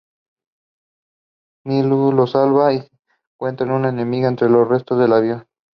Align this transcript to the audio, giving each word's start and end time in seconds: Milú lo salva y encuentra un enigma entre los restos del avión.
Milú 1.63 2.11
lo 2.11 2.25
salva 2.25 2.73
y 2.73 2.83
encuentra 3.35 3.71
un 3.71 3.85
enigma 3.85 4.29
entre 4.29 4.49
los 4.49 4.67
restos 4.67 4.97
del 4.97 5.13
avión. 5.13 5.45